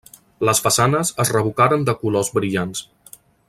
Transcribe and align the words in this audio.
Les 0.47 0.61
façanes 0.67 1.11
es 1.25 1.31
revocaren 1.35 1.85
de 1.91 1.97
colors 2.03 2.33
brillants. 2.39 2.83